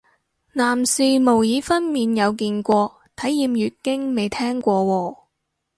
[0.53, 5.15] 男士模擬分娩有見過，體驗月經未聽過喎